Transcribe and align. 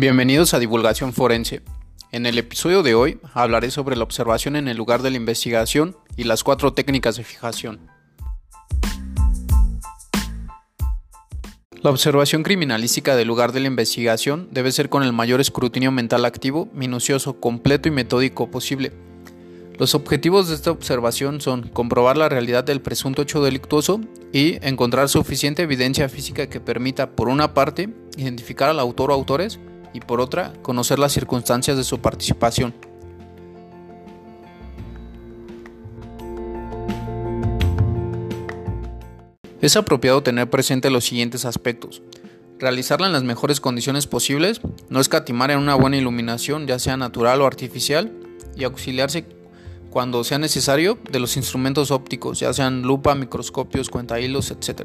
Bienvenidos 0.00 0.54
a 0.54 0.60
Divulgación 0.60 1.12
Forense. 1.12 1.60
En 2.12 2.24
el 2.24 2.38
episodio 2.38 2.84
de 2.84 2.94
hoy 2.94 3.18
hablaré 3.34 3.72
sobre 3.72 3.96
la 3.96 4.04
observación 4.04 4.54
en 4.54 4.68
el 4.68 4.76
lugar 4.76 5.02
de 5.02 5.10
la 5.10 5.16
investigación 5.16 5.96
y 6.16 6.22
las 6.22 6.44
cuatro 6.44 6.72
técnicas 6.72 7.16
de 7.16 7.24
fijación. 7.24 7.80
La 11.82 11.90
observación 11.90 12.44
criminalística 12.44 13.16
del 13.16 13.26
lugar 13.26 13.50
de 13.50 13.58
la 13.58 13.66
investigación 13.66 14.46
debe 14.52 14.70
ser 14.70 14.88
con 14.88 15.02
el 15.02 15.12
mayor 15.12 15.40
escrutinio 15.40 15.90
mental 15.90 16.26
activo, 16.26 16.68
minucioso, 16.72 17.40
completo 17.40 17.88
y 17.88 17.90
metódico 17.90 18.52
posible. 18.52 18.92
Los 19.78 19.96
objetivos 19.96 20.46
de 20.46 20.54
esta 20.54 20.70
observación 20.70 21.40
son 21.40 21.70
comprobar 21.70 22.16
la 22.16 22.28
realidad 22.28 22.62
del 22.62 22.80
presunto 22.80 23.22
hecho 23.22 23.42
delictuoso 23.42 24.00
y 24.32 24.64
encontrar 24.64 25.08
suficiente 25.08 25.62
evidencia 25.62 26.08
física 26.08 26.48
que 26.48 26.60
permita, 26.60 27.10
por 27.16 27.28
una 27.28 27.52
parte, 27.52 27.88
identificar 28.16 28.70
al 28.70 28.78
autor 28.78 29.10
o 29.10 29.14
autores 29.14 29.58
y 29.92 30.00
por 30.00 30.20
otra, 30.20 30.52
conocer 30.62 30.98
las 30.98 31.12
circunstancias 31.12 31.76
de 31.76 31.84
su 31.84 31.98
participación. 32.00 32.74
Es 39.60 39.76
apropiado 39.76 40.22
tener 40.22 40.48
presente 40.48 40.88
los 40.88 41.04
siguientes 41.04 41.44
aspectos. 41.44 42.02
Realizarla 42.60 43.08
en 43.08 43.12
las 43.12 43.24
mejores 43.24 43.60
condiciones 43.60 44.06
posibles, 44.06 44.60
no 44.88 45.00
escatimar 45.00 45.50
en 45.50 45.58
una 45.58 45.74
buena 45.74 45.96
iluminación, 45.96 46.66
ya 46.66 46.78
sea 46.78 46.96
natural 46.96 47.40
o 47.42 47.46
artificial, 47.46 48.12
y 48.56 48.64
auxiliarse 48.64 49.26
cuando 49.90 50.22
sea 50.22 50.38
necesario 50.38 50.98
de 51.10 51.18
los 51.18 51.36
instrumentos 51.36 51.90
ópticos, 51.90 52.40
ya 52.40 52.52
sean 52.52 52.82
lupa, 52.82 53.14
microscopios, 53.14 53.88
cuentahilos, 53.88 54.50
etc. 54.50 54.82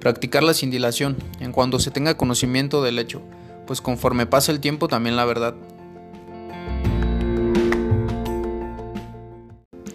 Practicar 0.00 0.42
la 0.42 0.54
cindilación 0.54 1.16
en 1.40 1.52
cuando 1.52 1.78
se 1.78 1.90
tenga 1.90 2.16
conocimiento 2.16 2.82
del 2.82 2.98
hecho, 2.98 3.22
pues 3.66 3.80
conforme 3.80 4.26
pasa 4.26 4.52
el 4.52 4.60
tiempo 4.60 4.88
también 4.88 5.16
la 5.16 5.24
verdad. 5.24 5.54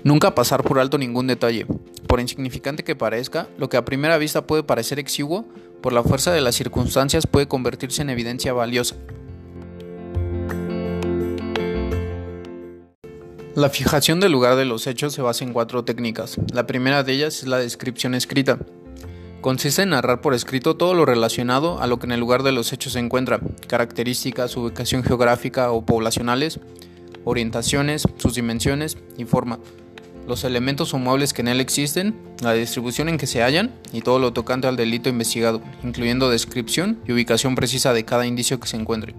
Nunca 0.03 0.33
pasar 0.33 0.63
por 0.63 0.79
alto 0.79 0.97
ningún 0.97 1.27
detalle. 1.27 1.65
Por 2.07 2.21
insignificante 2.21 2.85
que 2.85 2.95
parezca, 2.95 3.49
lo 3.57 3.67
que 3.67 3.75
a 3.75 3.83
primera 3.83 4.17
vista 4.17 4.47
puede 4.47 4.63
parecer 4.63 4.99
exiguo, 4.99 5.45
por 5.81 5.91
la 5.91 6.01
fuerza 6.01 6.31
de 6.31 6.39
las 6.39 6.55
circunstancias 6.55 7.27
puede 7.27 7.47
convertirse 7.47 8.01
en 8.01 8.09
evidencia 8.09 8.53
valiosa. 8.53 8.95
La 13.53 13.69
fijación 13.69 14.19
del 14.19 14.31
lugar 14.31 14.55
de 14.55 14.65
los 14.65 14.85
hechos 14.85 15.13
se 15.13 15.21
basa 15.21 15.43
en 15.43 15.51
cuatro 15.51 15.83
técnicas. 15.83 16.37
La 16.53 16.67
primera 16.67 17.03
de 17.03 17.13
ellas 17.13 17.39
es 17.39 17.47
la 17.47 17.57
descripción 17.57 18.13
escrita. 18.13 18.59
Consiste 19.41 19.83
en 19.83 19.89
narrar 19.89 20.21
por 20.21 20.33
escrito 20.33 20.75
todo 20.75 20.95
lo 20.95 21.05
relacionado 21.05 21.79
a 21.79 21.87
lo 21.87 21.99
que 21.99 22.07
en 22.07 22.11
el 22.11 22.19
lugar 22.19 22.41
de 22.41 22.51
los 22.51 22.73
hechos 22.73 22.93
se 22.93 22.99
encuentra, 22.99 23.39
características, 23.67 24.57
ubicación 24.57 25.03
geográfica 25.03 25.71
o 25.71 25.85
poblacionales, 25.85 26.59
orientaciones, 27.23 28.03
sus 28.17 28.33
dimensiones 28.33 28.97
y 29.15 29.25
forma, 29.25 29.59
los 30.27 30.43
elementos 30.43 30.93
o 30.93 30.97
muebles 30.97 31.33
que 31.33 31.41
en 31.41 31.49
él 31.49 31.61
existen, 31.61 32.15
la 32.41 32.53
distribución 32.53 33.09
en 33.09 33.17
que 33.17 33.27
se 33.27 33.43
hallan 33.43 33.73
y 33.93 34.01
todo 34.01 34.17
lo 34.17 34.33
tocante 34.33 34.67
al 34.67 34.75
delito 34.75 35.07
investigado, 35.07 35.61
incluyendo 35.83 36.29
descripción 36.29 36.99
y 37.07 37.11
ubicación 37.11 37.55
precisa 37.55 37.93
de 37.93 38.05
cada 38.05 38.25
indicio 38.25 38.59
que 38.59 38.67
se 38.67 38.77
encuentre. 38.77 39.13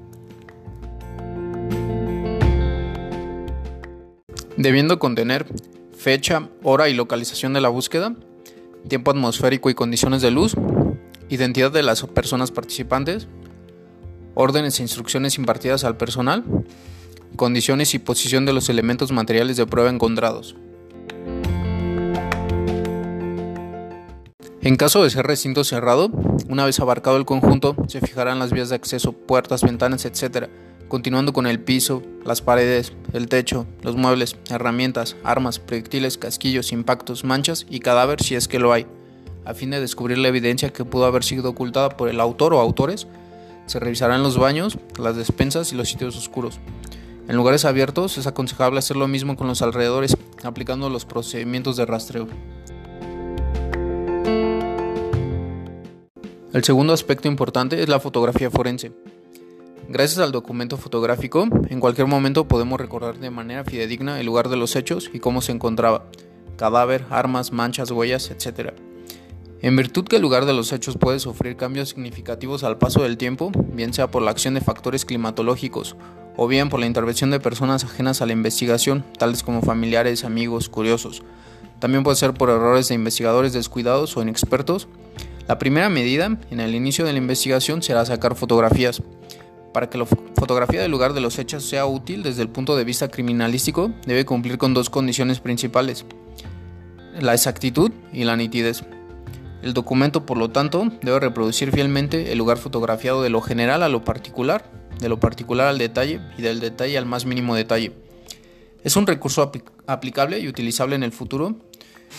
Debiendo 4.56 4.98
contener 4.98 5.46
fecha, 5.96 6.48
hora 6.64 6.88
y 6.88 6.94
localización 6.94 7.52
de 7.52 7.60
la 7.60 7.68
búsqueda, 7.68 8.16
tiempo 8.86 9.10
atmosférico 9.10 9.70
y 9.70 9.74
condiciones 9.74 10.22
de 10.22 10.30
luz, 10.30 10.54
identidad 11.28 11.72
de 11.72 11.82
las 11.82 12.02
personas 12.04 12.50
participantes, 12.50 13.28
órdenes 14.34 14.78
e 14.78 14.82
instrucciones 14.82 15.36
impartidas 15.38 15.84
al 15.84 15.96
personal, 15.96 16.44
condiciones 17.36 17.94
y 17.94 17.98
posición 17.98 18.46
de 18.46 18.52
los 18.52 18.68
elementos 18.68 19.12
materiales 19.12 19.56
de 19.56 19.66
prueba 19.66 19.90
encontrados. 19.90 20.56
En 24.60 24.76
caso 24.76 25.02
de 25.02 25.10
ser 25.10 25.26
recinto 25.26 25.64
cerrado, 25.64 26.10
una 26.48 26.64
vez 26.64 26.78
abarcado 26.80 27.16
el 27.16 27.24
conjunto, 27.24 27.76
se 27.86 28.00
fijarán 28.00 28.38
las 28.38 28.52
vías 28.52 28.68
de 28.68 28.74
acceso, 28.74 29.12
puertas, 29.12 29.62
ventanas, 29.62 30.04
etc., 30.04 30.48
continuando 30.88 31.32
con 31.32 31.46
el 31.46 31.60
piso, 31.60 32.02
las 32.24 32.42
paredes, 32.42 32.92
el 33.12 33.28
techo, 33.28 33.66
los 33.82 33.96
muebles, 33.96 34.36
herramientas, 34.50 35.16
armas, 35.22 35.58
proyectiles, 35.58 36.18
casquillos, 36.18 36.72
impactos, 36.72 37.24
manchas 37.24 37.66
y 37.68 37.80
cadáver 37.80 38.22
si 38.22 38.34
es 38.34 38.48
que 38.48 38.58
lo 38.58 38.72
hay. 38.72 38.86
A 39.44 39.54
fin 39.54 39.70
de 39.70 39.80
descubrir 39.80 40.18
la 40.18 40.28
evidencia 40.28 40.72
que 40.72 40.84
pudo 40.84 41.06
haber 41.06 41.24
sido 41.24 41.50
ocultada 41.50 41.90
por 41.90 42.08
el 42.08 42.20
autor 42.20 42.54
o 42.54 42.60
autores, 42.60 43.06
se 43.66 43.78
revisarán 43.78 44.22
los 44.22 44.38
baños, 44.38 44.78
las 44.98 45.16
despensas 45.16 45.72
y 45.72 45.76
los 45.76 45.88
sitios 45.88 46.16
oscuros. 46.16 46.58
En 47.28 47.36
lugares 47.36 47.66
abiertos 47.66 48.16
es 48.16 48.26
aconsejable 48.26 48.78
hacer 48.78 48.96
lo 48.96 49.06
mismo 49.06 49.36
con 49.36 49.46
los 49.46 49.60
alrededores, 49.60 50.16
aplicando 50.42 50.88
los 50.88 51.04
procedimientos 51.04 51.76
de 51.76 51.84
rastreo. 51.84 52.26
El 56.54 56.64
segundo 56.64 56.94
aspecto 56.94 57.28
importante 57.28 57.82
es 57.82 57.88
la 57.90 58.00
fotografía 58.00 58.50
forense. 58.50 58.92
Gracias 59.90 60.18
al 60.18 60.32
documento 60.32 60.76
fotográfico, 60.76 61.48
en 61.70 61.80
cualquier 61.80 62.06
momento 62.06 62.46
podemos 62.46 62.78
recordar 62.78 63.18
de 63.18 63.30
manera 63.30 63.64
fidedigna 63.64 64.20
el 64.20 64.26
lugar 64.26 64.50
de 64.50 64.56
los 64.58 64.76
hechos 64.76 65.10
y 65.14 65.18
cómo 65.18 65.40
se 65.40 65.52
encontraba, 65.52 66.04
cadáver, 66.58 67.06
armas, 67.08 67.52
manchas, 67.52 67.90
huellas, 67.90 68.30
etc. 68.30 68.74
En 69.62 69.76
virtud 69.76 70.04
que 70.04 70.16
el 70.16 70.22
lugar 70.22 70.44
de 70.44 70.52
los 70.52 70.74
hechos 70.74 70.98
puede 70.98 71.20
sufrir 71.20 71.56
cambios 71.56 71.88
significativos 71.88 72.64
al 72.64 72.76
paso 72.76 73.02
del 73.02 73.16
tiempo, 73.16 73.50
bien 73.72 73.94
sea 73.94 74.10
por 74.10 74.20
la 74.20 74.30
acción 74.30 74.52
de 74.52 74.60
factores 74.60 75.06
climatológicos 75.06 75.96
o 76.36 76.46
bien 76.48 76.68
por 76.68 76.80
la 76.80 76.86
intervención 76.86 77.30
de 77.30 77.40
personas 77.40 77.82
ajenas 77.82 78.20
a 78.20 78.26
la 78.26 78.34
investigación, 78.34 79.06
tales 79.18 79.42
como 79.42 79.62
familiares, 79.62 80.22
amigos, 80.22 80.68
curiosos. 80.68 81.22
También 81.78 82.04
puede 82.04 82.18
ser 82.18 82.34
por 82.34 82.50
errores 82.50 82.88
de 82.88 82.94
investigadores 82.94 83.54
descuidados 83.54 84.18
o 84.18 84.22
inexpertos. 84.22 84.86
La 85.48 85.58
primera 85.58 85.88
medida 85.88 86.38
en 86.50 86.60
el 86.60 86.74
inicio 86.74 87.06
de 87.06 87.12
la 87.12 87.18
investigación 87.18 87.82
será 87.82 88.04
sacar 88.04 88.34
fotografías. 88.34 89.02
Para 89.72 89.90
que 89.90 89.98
la 89.98 90.06
fotografía 90.06 90.80
del 90.80 90.90
lugar 90.90 91.12
de 91.12 91.20
los 91.20 91.38
hechos 91.38 91.64
sea 91.64 91.86
útil 91.86 92.22
desde 92.22 92.42
el 92.42 92.48
punto 92.48 92.76
de 92.76 92.84
vista 92.84 93.08
criminalístico, 93.08 93.92
debe 94.06 94.24
cumplir 94.24 94.58
con 94.58 94.74
dos 94.74 94.90
condiciones 94.90 95.40
principales, 95.40 96.04
la 97.20 97.34
exactitud 97.34 97.92
y 98.12 98.24
la 98.24 98.36
nitidez. 98.36 98.84
El 99.62 99.74
documento, 99.74 100.24
por 100.24 100.38
lo 100.38 100.50
tanto, 100.50 100.88
debe 101.02 101.20
reproducir 101.20 101.72
fielmente 101.72 102.32
el 102.32 102.38
lugar 102.38 102.58
fotografiado 102.58 103.22
de 103.22 103.30
lo 103.30 103.40
general 103.40 103.82
a 103.82 103.88
lo 103.88 104.04
particular, 104.04 104.70
de 105.00 105.08
lo 105.08 105.18
particular 105.18 105.66
al 105.66 105.78
detalle 105.78 106.20
y 106.38 106.42
del 106.42 106.60
detalle 106.60 106.96
al 106.96 107.06
más 107.06 107.26
mínimo 107.26 107.54
detalle. 107.54 107.92
Es 108.84 108.96
un 108.96 109.06
recurso 109.06 109.50
aplicable 109.86 110.38
y 110.38 110.48
utilizable 110.48 110.94
en 110.94 111.02
el 111.02 111.12
futuro 111.12 111.56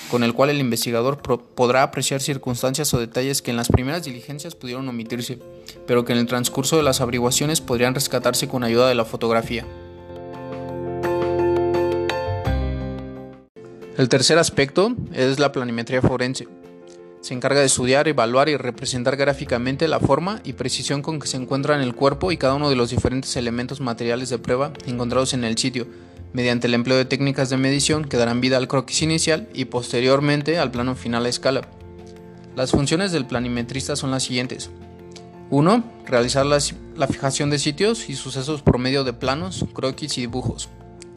con 0.10 0.24
el 0.24 0.34
cual 0.34 0.50
el 0.50 0.60
investigador 0.60 1.22
podrá 1.22 1.84
apreciar 1.84 2.22
circunstancias 2.22 2.94
o 2.94 3.00
detalles 3.00 3.42
que 3.42 3.52
en 3.52 3.58
las 3.58 3.70
primeras 3.70 4.04
diligencias 4.04 4.56
pudieron 4.56 4.88
omitirse, 4.88 5.40
pero 5.88 6.06
que 6.06 6.14
en 6.14 6.20
el 6.20 6.26
transcurso 6.26 6.78
de 6.78 6.84
las 6.84 7.02
averiguaciones 7.02 7.62
podrían 7.62 7.96
rescatarse 7.96 8.48
con 8.48 8.64
ayuda 8.64 8.88
de 8.88 8.96
la 8.96 9.06
fotografía. 9.06 9.66
El 13.98 14.08
tercer 14.08 14.38
aspecto 14.38 14.96
es 15.14 15.40
la 15.40 15.52
planimetría 15.52 16.02
forense. 16.02 16.48
Se 17.20 17.34
encarga 17.34 17.60
de 17.60 17.66
estudiar, 17.66 18.08
evaluar 18.08 18.48
y 18.48 18.56
representar 18.56 19.18
gráficamente 19.18 19.90
la 19.90 20.00
forma 20.00 20.40
y 20.46 20.54
precisión 20.54 21.02
con 21.02 21.20
que 21.20 21.28
se 21.28 21.36
encuentran 21.36 21.82
el 21.82 21.94
cuerpo 21.94 22.32
y 22.32 22.38
cada 22.38 22.54
uno 22.54 22.70
de 22.70 22.78
los 22.78 22.92
diferentes 22.92 23.36
elementos 23.36 23.82
materiales 23.82 24.30
de 24.30 24.40
prueba 24.40 24.72
encontrados 24.86 25.34
en 25.34 25.44
el 25.44 25.58
sitio, 25.58 25.86
mediante 26.34 26.68
el 26.68 26.74
empleo 26.74 26.98
de 26.98 27.06
técnicas 27.06 27.50
de 27.50 27.58
medición 27.58 28.06
que 28.06 28.18
darán 28.18 28.42
vida 28.42 28.58
al 28.58 28.68
croquis 28.68 29.02
inicial 29.02 29.50
y 29.54 29.66
posteriormente 29.66 30.60
al 30.60 30.72
plano 30.72 30.96
final 30.96 31.26
a 31.26 31.30
escala. 31.30 31.62
Las 32.56 32.72
funciones 32.72 33.12
del 33.12 33.26
planimetrista 33.26 33.96
son 33.96 34.12
las 34.12 34.24
siguientes. 34.24 34.70
1. 35.50 35.84
Realizar 36.06 36.46
la, 36.46 37.08
fijación 37.08 37.50
de 37.50 37.58
sitios 37.58 38.10
y 38.10 38.16
sucesos 38.16 38.62
por 38.62 38.78
medio 38.78 39.04
de 39.04 39.14
planos, 39.14 39.66
croquis 39.74 40.18
y 40.18 40.22
dibujos. 40.22 40.70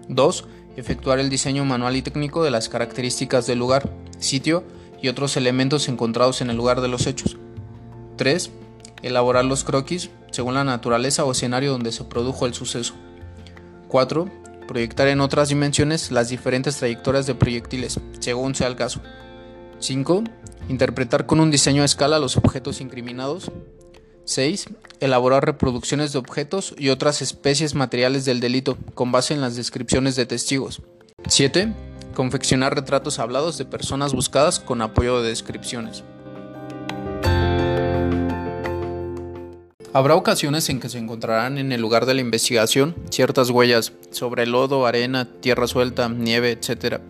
2. 0.09 0.44
Efectuar 0.76 1.19
el 1.19 1.29
diseño 1.29 1.64
manual 1.64 1.97
y 1.97 2.03
técnico 2.03 2.43
de 2.43 2.50
las 2.50 2.70
características 2.70 3.47
del 3.47 3.59
lugar, 3.59 3.91
sitio 4.19 4.64
y 5.03 5.09
otros 5.09 5.37
elementos 5.37 5.88
encontrados 5.88 6.41
en 6.41 6.49
el 6.49 6.56
lugar 6.56 6.81
de 6.81 6.88
los 6.88 7.06
hechos. 7.06 7.37
3. 8.17 8.50
Elaborar 9.03 9.44
los 9.44 9.64
croquis 9.64 10.11
según 10.31 10.55
la 10.55 10.64
naturaleza 10.64 11.25
o 11.25 11.32
escenario 11.32 11.73
donde 11.73 11.93
se 11.93 12.05
produjo 12.05 12.47
el 12.47 12.55
suceso. 12.55 12.94
4 13.88 14.42
proyectar 14.67 15.09
en 15.09 15.20
otras 15.20 15.49
dimensiones 15.49 16.11
las 16.11 16.29
diferentes 16.29 16.76
trayectorias 16.76 17.26
de 17.26 17.35
proyectiles, 17.35 18.00
según 18.20 18.55
sea 18.55 18.69
el 18.69 18.76
caso. 18.76 19.00
5. 19.79 20.25
Interpretar 20.69 21.26
con 21.26 21.41
un 21.41 21.50
diseño 21.50 21.82
a 21.82 21.85
escala 21.85 22.19
los 22.19 22.37
objetos 22.37 22.81
incriminados. 22.81 23.50
6. 24.25 24.67
Elaborar 25.00 25.44
reproducciones 25.44 26.12
de 26.12 26.19
objetos 26.19 26.75
y 26.79 26.91
otras 26.91 27.23
especies 27.23 27.75
materiales 27.75 28.25
del 28.25 28.41
delito 28.41 28.79
con 28.94 29.11
base 29.12 29.35
en 29.35 29.41
las 29.41 29.56
descripciones 29.56 30.17
de 30.17 30.26
testigos. 30.26 30.82
7. 31.26 31.73
Confeccionar 32.14 32.75
retratos 32.75 33.19
hablados 33.19 33.59
de 33.59 33.64
personas 33.64 34.12
buscadas 34.12 34.61
con 34.61 34.82
apoyo 34.82 35.23
de 35.23 35.31
descripciones. 35.31 36.05
Habrá 39.94 40.17
ocasiones 40.17 40.71
en 40.71 40.81
que 40.81 40.89
se 40.89 40.97
encontrarán 40.97 41.59
en 41.59 41.71
el 41.71 41.83
lugar 41.83 42.06
de 42.06 42.15
la 42.15 42.23
investigación 42.23 42.94
ciertas 43.11 43.50
huellas 43.50 43.93
sobre 44.11 44.47
lodo, 44.47 44.87
arena, 44.87 45.29
tierra 45.41 45.67
suelta, 45.67 46.09
nieve, 46.09 46.50
etc., 46.50 47.00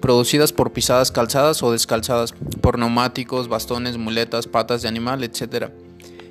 producidas 0.00 0.52
por 0.52 0.72
pisadas 0.72 1.10
calzadas 1.10 1.60
o 1.64 1.72
descalzadas, 1.72 2.32
por 2.60 2.78
neumáticos, 2.78 3.48
bastones, 3.48 3.98
muletas, 3.98 4.46
patas 4.46 4.80
de 4.80 4.86
animal, 4.86 5.24
etc. 5.24 5.70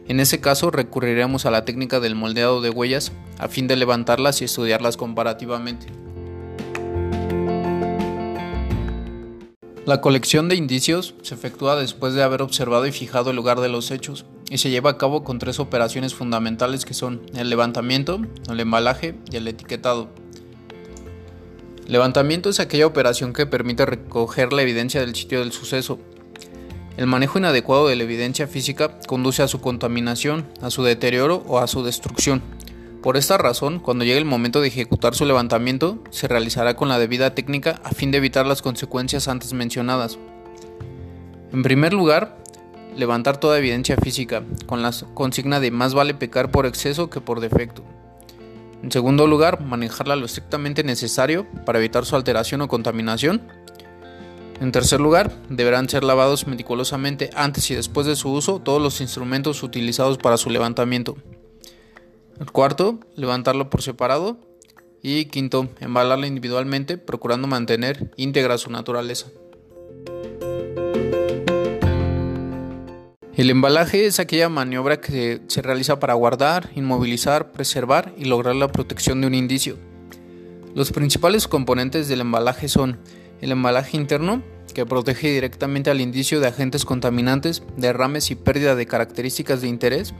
En 0.07 0.21
ese 0.21 0.39
caso 0.39 0.71
recurriremos 0.71 1.45
a 1.45 1.51
la 1.51 1.65
técnica 1.65 1.99
del 1.99 2.15
moldeado 2.15 2.61
de 2.61 2.69
huellas 2.69 3.11
a 3.37 3.49
fin 3.49 3.67
de 3.67 3.75
levantarlas 3.75 4.41
y 4.41 4.45
estudiarlas 4.45 4.95
comparativamente. 4.95 5.87
La 9.85 9.99
colección 9.99 10.47
de 10.47 10.55
indicios 10.55 11.15
se 11.23 11.35
efectúa 11.35 11.75
después 11.75 12.13
de 12.13 12.23
haber 12.23 12.41
observado 12.41 12.85
y 12.85 12.93
fijado 12.93 13.31
el 13.31 13.35
lugar 13.35 13.59
de 13.59 13.67
los 13.67 13.91
hechos 13.91 14.23
y 14.49 14.57
se 14.57 14.69
lleva 14.69 14.91
a 14.91 14.97
cabo 14.97 15.23
con 15.23 15.39
tres 15.39 15.59
operaciones 15.59 16.15
fundamentales 16.15 16.85
que 16.85 16.93
son 16.93 17.21
el 17.35 17.49
levantamiento, 17.49 18.19
el 18.49 18.59
embalaje 18.59 19.15
y 19.31 19.37
el 19.37 19.47
etiquetado. 19.47 20.09
Levantamiento 21.87 22.49
es 22.49 22.59
aquella 22.59 22.87
operación 22.87 23.33
que 23.33 23.45
permite 23.45 23.85
recoger 23.85 24.53
la 24.53 24.61
evidencia 24.61 25.01
del 25.01 25.15
sitio 25.15 25.39
del 25.39 25.51
suceso. 25.51 25.99
El 26.97 27.07
manejo 27.07 27.39
inadecuado 27.39 27.87
de 27.87 27.95
la 27.95 28.03
evidencia 28.03 28.47
física 28.47 28.99
conduce 29.07 29.41
a 29.41 29.47
su 29.47 29.61
contaminación, 29.61 30.45
a 30.61 30.69
su 30.69 30.83
deterioro 30.83 31.43
o 31.47 31.59
a 31.59 31.67
su 31.67 31.83
destrucción. 31.83 32.41
Por 33.01 33.15
esta 33.15 33.37
razón, 33.37 33.79
cuando 33.79 34.03
llegue 34.03 34.17
el 34.17 34.25
momento 34.25 34.59
de 34.59 34.67
ejecutar 34.67 35.15
su 35.15 35.25
levantamiento, 35.25 36.03
se 36.09 36.27
realizará 36.27 36.75
con 36.75 36.89
la 36.89 36.99
debida 36.99 37.33
técnica 37.33 37.79
a 37.83 37.91
fin 37.91 38.11
de 38.11 38.17
evitar 38.17 38.45
las 38.45 38.61
consecuencias 38.61 39.27
antes 39.29 39.53
mencionadas. 39.53 40.19
En 41.53 41.63
primer 41.63 41.93
lugar, 41.93 42.38
levantar 42.99 43.37
toda 43.37 43.57
evidencia 43.57 43.95
física, 43.97 44.43
con 44.67 44.81
la 44.81 44.93
consigna 45.13 45.59
de 45.59 45.71
más 45.71 45.93
vale 45.93 46.13
pecar 46.13 46.51
por 46.51 46.65
exceso 46.65 47.09
que 47.09 47.21
por 47.21 47.39
defecto. 47.39 47.83
En 48.83 48.91
segundo 48.91 49.27
lugar, 49.27 49.61
manejarla 49.61 50.15
lo 50.15 50.25
estrictamente 50.25 50.83
necesario 50.83 51.47
para 51.65 51.79
evitar 51.79 52.05
su 52.05 52.15
alteración 52.15 52.61
o 52.61 52.67
contaminación. 52.67 53.41
En 54.61 54.71
tercer 54.71 54.99
lugar, 54.99 55.31
deberán 55.49 55.89
ser 55.89 56.03
lavados 56.03 56.47
meticulosamente 56.47 57.29
antes 57.35 57.71
y 57.71 57.75
después 57.75 58.05
de 58.05 58.15
su 58.15 58.31
uso 58.31 58.59
todos 58.59 58.81
los 58.81 59.01
instrumentos 59.01 59.63
utilizados 59.63 60.17
para 60.17 60.37
su 60.37 60.49
levantamiento. 60.49 61.17
El 62.39 62.51
cuarto, 62.51 62.99
levantarlo 63.15 63.69
por 63.69 63.81
separado. 63.81 64.37
Y 65.01 65.25
quinto, 65.25 65.69
embalarla 65.79 66.27
individualmente, 66.27 66.97
procurando 66.97 67.47
mantener 67.47 68.11
íntegra 68.17 68.57
su 68.57 68.69
naturaleza. 68.69 69.27
El 73.39 73.49
embalaje 73.49 74.05
es 74.05 74.19
aquella 74.19 74.49
maniobra 74.49 74.99
que 74.99 75.39
se 75.47 75.61
realiza 75.61 75.97
para 75.97 76.13
guardar, 76.13 76.71
inmovilizar, 76.75 77.53
preservar 77.53 78.13
y 78.17 78.25
lograr 78.25 78.53
la 78.53 78.69
protección 78.69 79.21
de 79.21 79.27
un 79.27 79.33
indicio. 79.33 79.77
Los 80.75 80.91
principales 80.91 81.47
componentes 81.47 82.09
del 82.09 82.19
embalaje 82.19 82.67
son 82.67 82.99
el 83.39 83.53
embalaje 83.53 83.95
interno, 83.95 84.43
que 84.73 84.85
protege 84.85 85.31
directamente 85.31 85.89
al 85.89 86.01
indicio 86.01 86.41
de 86.41 86.47
agentes 86.47 86.83
contaminantes, 86.83 87.63
derrames 87.77 88.29
y 88.29 88.35
pérdida 88.35 88.75
de 88.75 88.87
características 88.87 89.61
de 89.61 89.69
interés, 89.69 90.13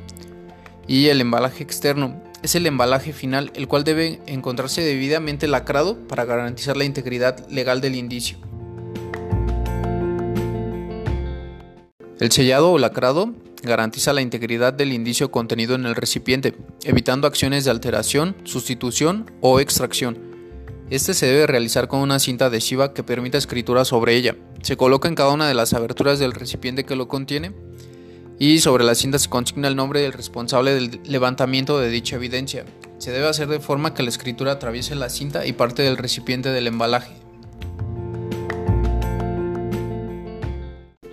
y 0.87 1.07
el 1.07 1.19
embalaje 1.19 1.61
externo, 1.61 2.23
es 2.41 2.55
el 2.55 2.67
embalaje 2.67 3.11
final, 3.11 3.51
el 3.53 3.67
cual 3.67 3.83
debe 3.83 4.21
encontrarse 4.27 4.81
debidamente 4.81 5.49
lacrado 5.49 6.07
para 6.07 6.23
garantizar 6.23 6.77
la 6.77 6.85
integridad 6.85 7.45
legal 7.49 7.81
del 7.81 7.95
indicio. 7.95 8.37
El 12.19 12.33
sellado 12.33 12.73
o 12.73 12.77
lacrado 12.77 13.33
garantiza 13.63 14.11
la 14.11 14.21
integridad 14.21 14.73
del 14.73 14.91
indicio 14.91 15.31
contenido 15.31 15.75
en 15.75 15.85
el 15.85 15.95
recipiente, 15.95 16.53
evitando 16.83 17.27
acciones 17.27 17.63
de 17.63 17.71
alteración, 17.71 18.35
sustitución 18.43 19.31
o 19.39 19.61
extracción. 19.61 20.19
Este 20.89 21.13
se 21.13 21.27
debe 21.27 21.47
realizar 21.47 21.87
con 21.87 22.01
una 22.01 22.19
cinta 22.19 22.47
adhesiva 22.47 22.93
que 22.93 23.03
permita 23.03 23.37
escritura 23.37 23.85
sobre 23.85 24.15
ella. 24.15 24.35
Se 24.63 24.75
coloca 24.75 25.07
en 25.07 25.15
cada 25.15 25.31
una 25.31 25.47
de 25.47 25.53
las 25.53 25.73
aberturas 25.73 26.19
del 26.19 26.33
recipiente 26.33 26.83
que 26.83 26.97
lo 26.97 27.07
contiene 27.07 27.53
y 28.37 28.59
sobre 28.59 28.83
la 28.83 28.95
cinta 28.95 29.17
se 29.17 29.29
consigna 29.29 29.69
el 29.69 29.77
nombre 29.77 30.01
del 30.01 30.11
responsable 30.11 30.73
del 30.73 30.99
levantamiento 31.05 31.79
de 31.79 31.89
dicha 31.89 32.17
evidencia. 32.17 32.65
Se 32.97 33.11
debe 33.11 33.29
hacer 33.29 33.47
de 33.47 33.61
forma 33.61 33.93
que 33.93 34.03
la 34.03 34.09
escritura 34.09 34.53
atraviese 34.53 34.93
la 34.95 35.09
cinta 35.09 35.45
y 35.45 35.53
parte 35.53 35.83
del 35.83 35.95
recipiente 35.95 36.49
del 36.49 36.67
embalaje. 36.67 37.13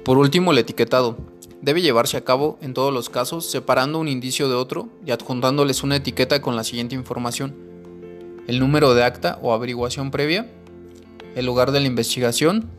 Por 0.07 0.19
último, 0.19 0.53
el 0.53 0.59
etiquetado. 0.59 1.17
Debe 1.63 1.83
llevarse 1.83 2.17
a 2.17 2.21
cabo 2.21 2.61
en 2.63 2.75
todos 2.75 2.95
los 2.95 3.11
casos 3.11 3.51
separando 3.51 3.99
un 3.99 4.07
indicio 4.07 4.49
de 4.49 4.55
otro 4.55 4.89
y 5.05 5.11
adjuntándoles 5.11 5.83
una 5.83 5.97
etiqueta 5.97 6.41
con 6.41 6.55
la 6.55 6.63
siguiente 6.63 6.95
información. 6.95 7.57
El 8.47 8.61
número 8.61 8.95
de 8.95 9.03
acta 9.03 9.37
o 9.43 9.53
averiguación 9.53 10.13
previa, 10.13 10.49
el 11.35 11.45
lugar 11.45 11.73
de 11.73 11.81
la 11.81 11.89
investigación, 11.89 12.71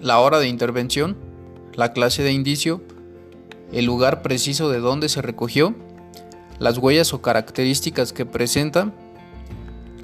la 0.00 0.18
hora 0.20 0.38
de 0.38 0.48
intervención, 0.48 1.18
la 1.74 1.92
clase 1.92 2.22
de 2.22 2.32
indicio, 2.32 2.80
el 3.70 3.84
lugar 3.84 4.22
preciso 4.22 4.70
de 4.70 4.80
donde 4.80 5.10
se 5.10 5.20
recogió, 5.20 5.74
las 6.58 6.78
huellas 6.78 7.12
o 7.12 7.20
características 7.20 8.14
que 8.14 8.24
presenta, 8.24 8.94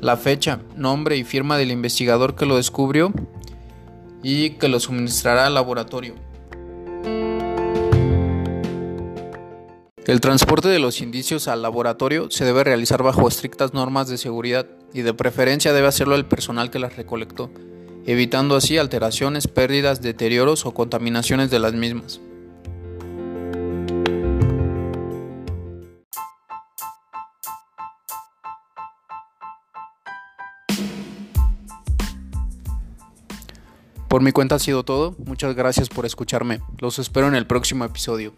la 0.01 0.19
fecha, 0.19 0.61
nombre 0.77 1.17
y 1.17 1.25
firma 1.25 1.57
del 1.57 1.71
investigador 1.71 2.35
que 2.35 2.45
lo 2.45 2.57
descubrió 2.57 3.11
y 4.23 4.51
que 4.51 4.69
lo 4.69 4.79
suministrará 4.81 5.47
al 5.47 5.55
laboratorio. 5.55 6.28
El 10.09 10.23
transporte 10.23 10.69
de 10.69 10.79
los 10.79 11.03
indicios 11.03 11.49
al 11.49 11.61
laboratorio 11.61 12.31
se 12.31 12.47
debe 12.47 12.65
realizar 12.65 13.03
bajo 13.03 13.29
estrictas 13.29 13.75
normas 13.75 14.09
de 14.09 14.17
seguridad 14.17 14.67
y 14.95 15.03
de 15.03 15.13
preferencia 15.13 15.75
debe 15.75 15.87
hacerlo 15.87 16.15
el 16.15 16.25
personal 16.25 16.71
que 16.71 16.79
las 16.79 16.97
recolectó, 16.97 17.51
evitando 18.07 18.57
así 18.57 18.79
alteraciones, 18.79 19.49
pérdidas, 19.49 20.01
deterioros 20.01 20.65
o 20.65 20.73
contaminaciones 20.73 21.51
de 21.51 21.59
las 21.59 21.75
mismas. 21.75 22.23
Por 34.09 34.23
mi 34.23 34.33
cuenta 34.33 34.55
ha 34.55 34.59
sido 34.59 34.85
todo, 34.85 35.15
muchas 35.19 35.55
gracias 35.55 35.91
por 35.91 36.07
escucharme, 36.07 36.63
los 36.79 36.99
espero 36.99 37.29
en 37.29 37.35
el 37.35 37.47
próximo 37.47 37.85
episodio. 37.85 38.33